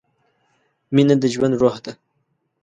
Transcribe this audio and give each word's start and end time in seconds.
مینه 0.95 1.15
د 1.21 1.23
ژوند 1.33 1.53
روح 1.61 1.75
ده. 1.83 1.91